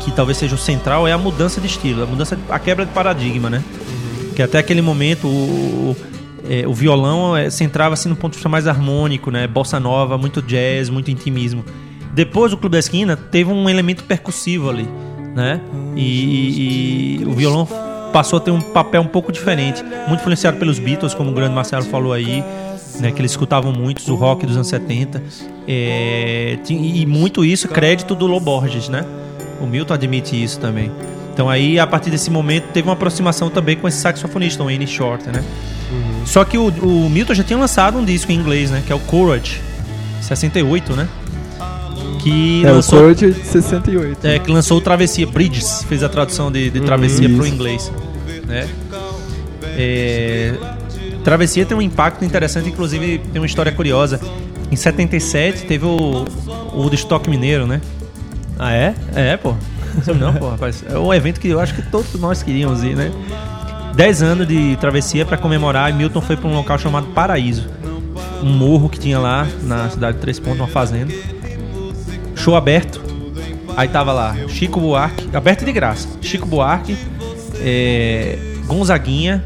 [0.00, 2.92] que talvez seja o central, é a mudança de estilo, a mudança, a quebra de
[2.92, 3.62] paradigma, né?
[3.62, 4.32] Uhum.
[4.34, 5.96] Que até aquele momento o,
[6.48, 9.46] é, o violão é, centrava-se no ponto de vista mais harmônico, né?
[9.46, 11.64] Bossa nova, muito jazz, muito intimismo.
[12.14, 14.88] Depois o Clube da Esquina teve um elemento percussivo ali,
[15.34, 15.60] né?
[15.96, 17.66] E, e, o violão
[18.12, 21.54] passou a ter um papel um pouco diferente, muito influenciado pelos Beatles, como o grande
[21.54, 22.44] Marcelo falou aí,
[23.00, 23.10] né?
[23.10, 25.20] Que eles escutavam muito o rock dos anos 70.
[25.66, 29.04] É, e muito isso crédito do Loborges, né?
[29.60, 30.92] O Milton admite isso também.
[31.32, 34.86] Então aí, a partir desse momento, teve uma aproximação também com esse saxofonista, o Annie
[34.86, 35.42] Shorter, né?
[35.90, 36.26] Uhum.
[36.26, 38.84] Só que o, o Milton já tinha lançado um disco em inglês, né?
[38.86, 39.60] Que é o Courage,
[40.20, 41.08] 68, né?
[42.24, 44.26] Que é, lançou, o Courage de 68.
[44.26, 47.46] É, que lançou o Travessia Bridges, fez a tradução de, de Travessia uhum, para o
[47.46, 47.92] inglês.
[48.46, 48.66] Né?
[49.76, 50.54] É,
[51.22, 54.18] Travessia tem um impacto interessante, inclusive tem uma história curiosa.
[54.72, 56.24] Em 77 teve o,
[56.72, 57.82] o Woodstock Mineiro, né?
[58.58, 58.94] Ah, é?
[59.14, 59.54] É, pô.
[60.18, 60.82] Não, pô, rapaz.
[60.88, 63.12] É um evento que eu acho que todos nós queríamos ir, né?
[63.96, 67.68] 10 anos de travessia para comemorar e Milton foi para um local chamado Paraíso.
[68.42, 71.12] Um morro que tinha lá na cidade de Três Pontos, uma fazenda
[72.44, 73.00] show aberto.
[73.74, 76.06] Aí tava lá Chico Buarque, aberto de graça.
[76.20, 76.94] Chico Buarque,
[77.58, 79.42] é, Gonzaguinha,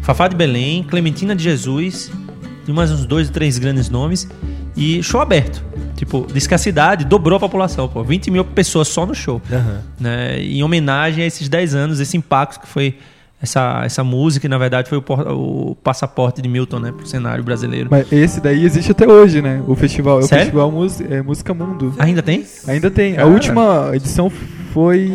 [0.00, 2.10] Fafá de Belém, Clementina de Jesus,
[2.66, 4.26] e mais uns dois, três grandes nomes.
[4.74, 5.62] E show aberto.
[5.96, 8.02] Tipo, diz que a cidade dobrou a população, pô.
[8.02, 9.42] 20 mil pessoas só no show.
[9.50, 9.78] Uhum.
[10.00, 10.40] Né?
[10.40, 12.96] Em homenagem a esses 10 anos, esse impacto que foi
[13.40, 17.44] essa, essa música, e na verdade foi o, o passaporte de Milton, né, pro cenário
[17.44, 17.88] brasileiro.
[17.90, 19.62] Mas esse daí existe até hoje, né?
[19.66, 20.36] O festival, Sério?
[20.36, 21.94] o festival Música, é, Música Mundo.
[21.98, 22.44] Ainda tem?
[22.66, 23.14] Ainda tem.
[23.14, 23.26] Cara.
[23.26, 24.30] A última edição
[24.72, 25.10] foi,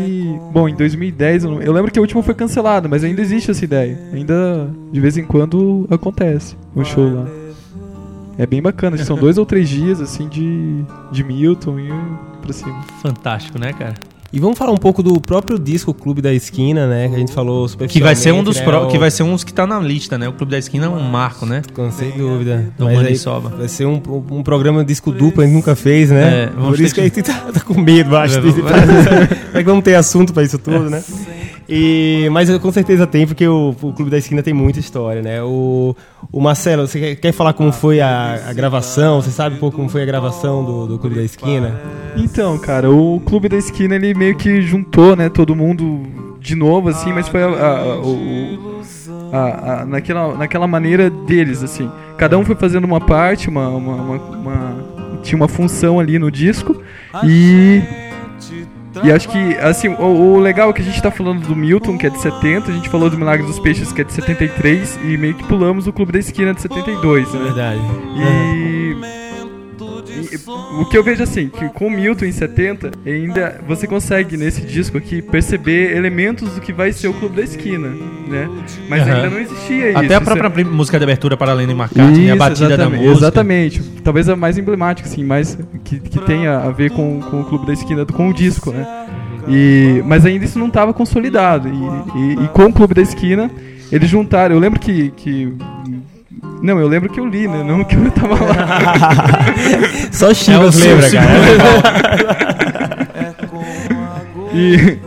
[0.52, 3.64] bom, em 2010, eu, eu lembro que a última foi cancelada, mas ainda existe essa
[3.64, 4.00] ideia.
[4.14, 7.28] Ainda de vez em quando acontece um show lá.
[8.38, 11.90] É bem bacana, são dois ou três dias assim de, de Milton e
[12.42, 12.82] pra cima.
[13.02, 13.96] Fantástico, né, cara?
[14.34, 17.08] E vamos falar um pouco do próprio disco Clube da Esquina, né?
[17.08, 19.44] Que a gente falou Que vai ser um dos né, pro, que vai ser uns
[19.44, 20.28] que tá na lista, né?
[20.28, 21.62] O Clube da Esquina é um marco, né?
[21.72, 22.74] Com sem dúvida.
[22.76, 23.50] Do Mas aí, Soba.
[23.50, 26.46] Vai ser um, um programa disco duplo, a gente nunca fez, né?
[26.46, 28.40] É, Por isso que, que a gente tá, tá, com medo, acho.
[28.40, 28.40] É,
[29.54, 31.04] é que vamos ter assunto para isso tudo, né?
[31.68, 35.42] E, mas com certeza tem, porque o, o, Clube da Esquina tem muita história, né?
[35.42, 35.96] O,
[36.32, 39.22] o Marcelo, você quer, quer falar como foi a, a, gravação?
[39.22, 41.80] Você sabe um pouco como foi a gravação do, do, Clube da Esquina?
[42.18, 46.90] Então, cara, o Clube da Esquina ele meio que juntou, né, todo mundo de novo,
[46.90, 48.82] assim, mas foi a, a, o,
[49.32, 51.90] a, naquela, naquela maneira deles, assim.
[52.18, 56.30] Cada um foi fazendo uma parte, uma, uma, uma, uma tinha uma função ali no
[56.30, 56.82] disco
[57.24, 57.82] e
[59.04, 61.98] e acho que, assim, o, o, legal é que a gente tá falando do Milton,
[61.98, 65.00] que é de 70, a gente falou do Milagre dos Peixes, que é de 73,
[65.04, 67.40] e meio que pulamos o Clube da Esquina de 72, né?
[67.44, 67.82] Verdade.
[68.16, 69.14] E...
[69.20, 69.23] E,
[70.48, 74.62] o que eu vejo assim, que com o Milton em 70, ainda você consegue nesse
[74.62, 77.90] disco aqui perceber elementos do que vai ser o Clube da Esquina,
[78.28, 78.50] né?
[78.90, 79.14] Mas uhum.
[79.14, 80.00] ainda não existia isso.
[80.00, 83.12] Até a própria música de abertura para de McCartney, a batida da música.
[83.12, 83.82] Exatamente.
[84.04, 87.66] Talvez a mais emblemática, assim, mais que, que tenha a ver com, com o Clube
[87.66, 89.08] da Esquina, com o disco, né?
[89.48, 91.68] E, mas ainda isso não estava consolidado.
[91.68, 91.72] E,
[92.18, 93.50] e, e, com o Clube da Esquina,
[93.92, 94.56] eles juntaram.
[94.56, 95.54] Eu lembro que, que
[96.64, 97.62] não, eu lembro que eu li, né?
[97.62, 99.46] Não que eu tava lá.
[100.14, 101.36] Só Chivas é lembra, cara.
[104.56, 104.98] e,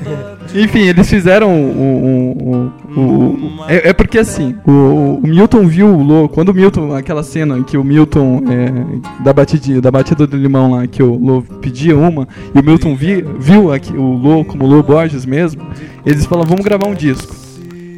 [0.62, 5.86] enfim, eles fizeram um, um, um, O, é, é, porque assim, o, o, Milton viu
[5.86, 9.90] o Lô, quando o Milton, aquela cena em que o Milton, é, da, batida, da
[9.90, 13.96] batida do limão lá, que o Lô pedia uma, e o Milton vi, viu aqui,
[13.96, 15.62] o Lô como Lô Borges mesmo,
[16.04, 17.34] eles falaram, vamos gravar um disco.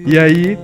[0.06, 0.56] E aí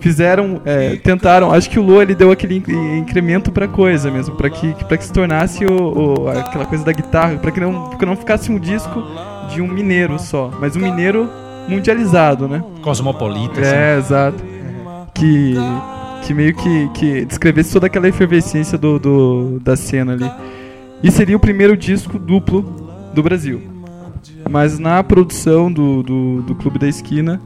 [0.00, 2.62] fizeram, é, tentaram, acho que o Lô ele deu aquele
[2.98, 6.92] incremento pra coisa mesmo, para que, pra que se tornasse o, o, aquela coisa da
[6.92, 9.02] guitarra, para que não, que não ficasse um disco
[9.52, 11.28] de um mineiro só, mas um mineiro
[11.68, 12.62] mundializado, né?
[12.82, 13.60] Cosmopolita.
[13.60, 14.06] É, assim.
[14.06, 14.44] exato.
[15.14, 15.54] Que,
[16.24, 20.30] que meio que, que descrevesse toda aquela efervescência do, do, da cena ali.
[21.02, 22.62] E seria o primeiro disco duplo
[23.12, 23.60] do Brasil.
[24.48, 27.40] Mas na produção do, do, do Clube da Esquina,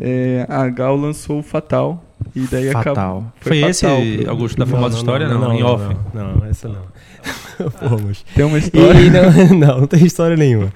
[0.00, 2.04] é, a Gal lançou o Fatal.
[2.34, 2.92] E daí Fatal.
[2.92, 3.24] acabou.
[3.40, 3.86] Foi, Foi esse,
[4.28, 5.28] Augusto, da famosa história?
[5.28, 5.96] Não, não, não, em off.
[6.12, 6.82] Não, não, essa não.
[7.70, 8.24] Fomos.
[8.34, 9.00] Tem uma história?
[9.00, 10.72] E não, não, não tem história nenhuma.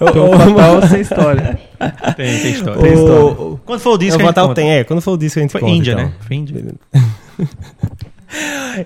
[0.00, 1.60] Então, o Fatal sem história.
[2.16, 2.78] Tem, tem história.
[2.78, 3.60] O, tem história.
[3.64, 4.84] Quando for o disco, o Fatal tem, é.
[4.84, 5.72] Quando for o disco, a gente Foi conta.
[5.72, 6.04] Índia, então.
[6.04, 6.12] né?
[6.20, 6.64] Foi Índia.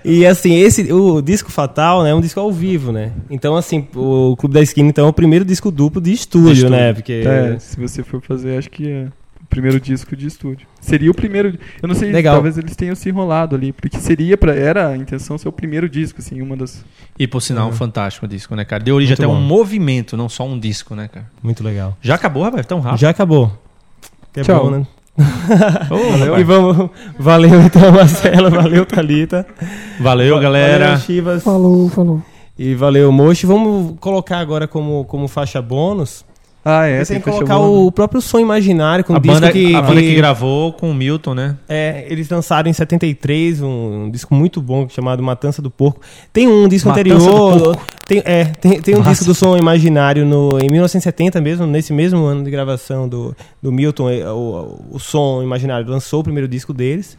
[0.03, 3.11] E assim, esse, o disco Fatal, né, é um disco ao vivo, né?
[3.29, 6.53] Então, assim, o Clube da Esquina, então, é o primeiro disco duplo de estúdio, de
[6.55, 6.75] estúdio.
[6.75, 6.93] né?
[6.93, 7.23] Porque...
[7.25, 9.07] É, se você for fazer, acho que é
[9.49, 10.67] primeiro disco de estúdio.
[10.79, 11.57] Seria o primeiro.
[11.81, 12.35] Eu não sei, Legal.
[12.35, 15.89] talvez eles tenham se enrolado ali, porque seria para era a intenção ser o primeiro
[15.89, 16.83] disco, assim, uma das.
[17.17, 18.83] E por sinal, um fantástico disco, né, cara?
[18.83, 19.39] Deu origem Muito até bom.
[19.39, 21.25] um movimento, não só um disco, né, cara?
[21.41, 21.97] Muito legal.
[22.01, 22.65] Já acabou, rapaz?
[22.65, 22.99] Tão rápido.
[22.99, 23.51] Já acabou.
[24.33, 24.65] Que é Tchau.
[24.65, 24.87] bom, né?
[25.89, 26.39] Ô, Valeu.
[26.39, 26.89] E vamos.
[27.17, 28.51] Valeu então, Marcelo.
[28.51, 29.47] Valeu, Thalita.
[29.99, 30.85] Valeu, galera.
[30.85, 31.43] Valeu, Chivas.
[31.43, 32.21] Falou, falou.
[32.57, 33.45] E valeu, Mochi.
[33.45, 36.23] Vamos colocar agora como, como faixa bônus.
[36.69, 39.21] Ah, é, Você tem que faixa colocar boa, o próprio som imaginário com A um
[39.21, 41.55] disco banda, que, a banda que que- gravou com o Milton, né?
[41.69, 43.67] É, eles lançaram em 73 um,
[44.05, 46.01] um disco muito bom chamado Matança do Porco.
[46.33, 47.73] Tem um disco Matança anterior.
[47.73, 51.93] do Tem, é, tem, tem um disco do som imaginário no, em 1970 mesmo, nesse
[51.93, 54.09] mesmo ano de gravação do, do Milton.
[54.09, 57.17] é, O, o som imaginário lançou o primeiro disco deles.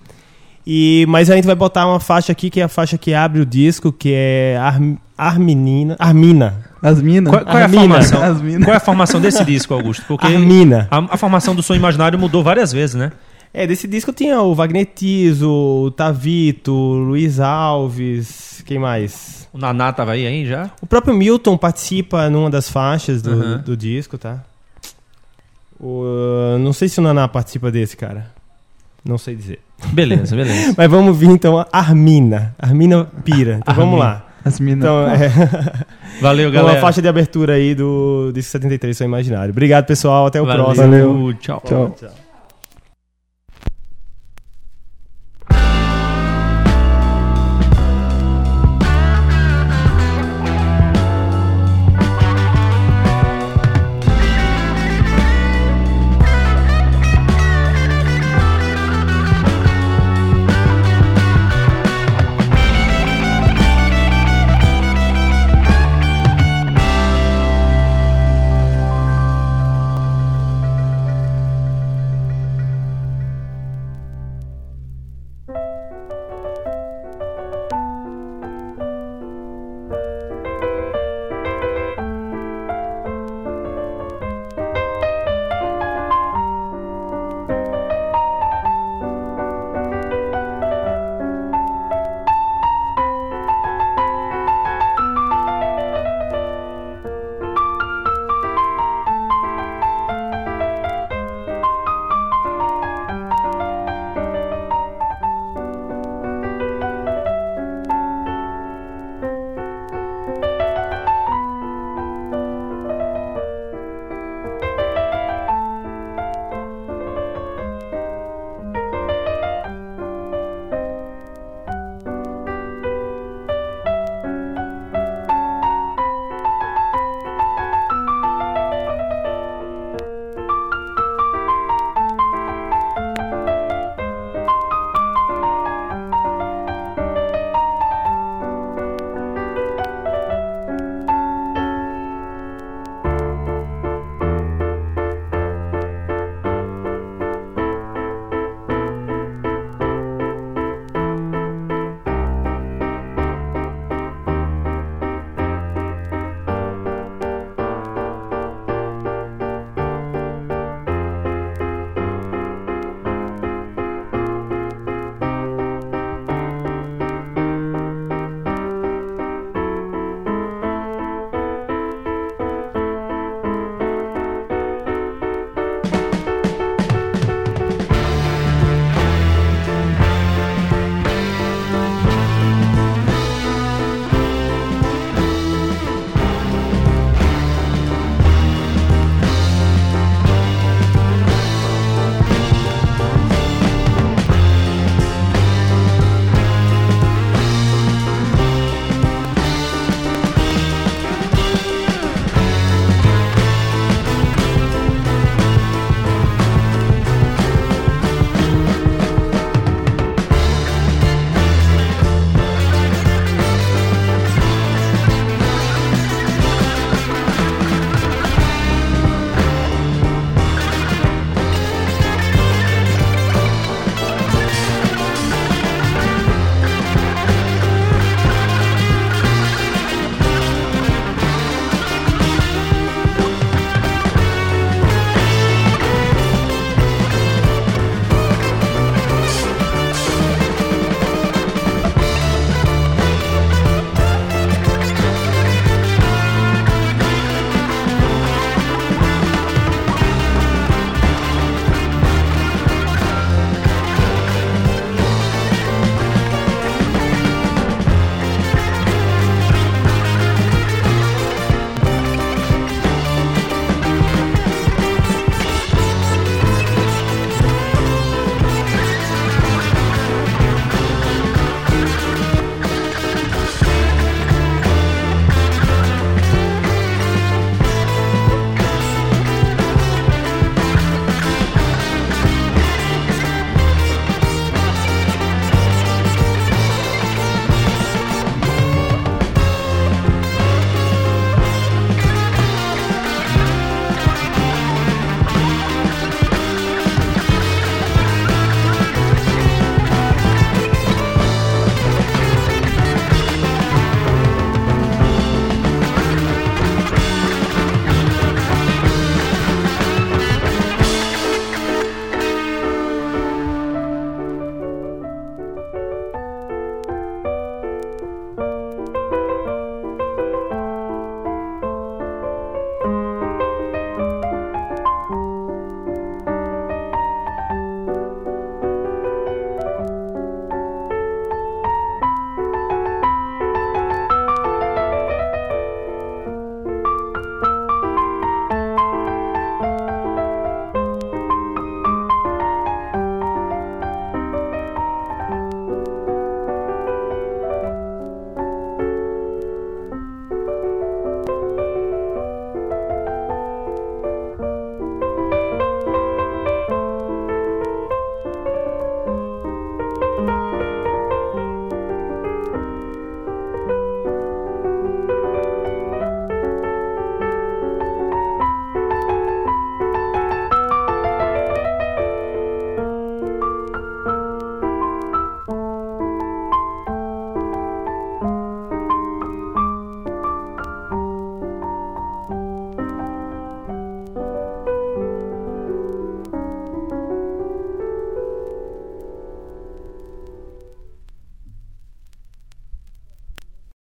[0.67, 3.41] E, mas a gente vai botar uma faixa aqui que é a faixa que abre
[3.41, 4.79] o disco, que é Ar,
[5.17, 5.97] Arminina.
[5.99, 6.68] Armina.
[6.83, 7.33] As minas.
[7.33, 7.83] Qual, qual é a Armina.
[7.83, 8.23] formação?
[8.23, 8.65] As minas.
[8.65, 10.05] Qual é a formação desse disco, Augusto?
[10.07, 10.87] Porque Armina.
[10.91, 13.13] a, a formação do som imaginário mudou várias vezes, né?
[13.53, 19.49] É, desse disco tinha o Wagner Tiso, o Tavito, o Luiz Alves, quem mais?
[19.53, 20.71] O Naná tava aí, aí já?
[20.83, 23.59] O próprio Milton participa numa das faixas do, Uhum.
[23.59, 24.45] do disco, tá?
[25.81, 28.31] O, não sei se o Naná participa desse, cara.
[29.05, 29.61] Não sei dizer.
[29.93, 30.75] Beleza, beleza.
[30.77, 32.55] Mas vamos vir então a Armina.
[32.59, 33.59] Armina Pira.
[33.63, 34.27] Então vamos lá.
[34.49, 34.85] As minas.
[34.85, 35.31] Então, é
[36.21, 36.81] Valeu, uma galera.
[36.81, 39.51] faixa de abertura aí do disco 73 Seu Imaginário.
[39.51, 40.27] Obrigado, pessoal.
[40.27, 40.65] Até o Valeu.
[40.65, 40.87] próximo.
[40.87, 41.35] Valeu.
[41.41, 41.63] Tchau.
[41.67, 41.97] Tchau.
[41.99, 42.28] Tchau.